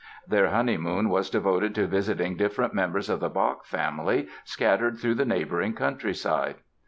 [0.27, 5.25] Their honeymoon was devoted to visiting different members of the Bach family scattered through the
[5.25, 6.55] neighboring countryside.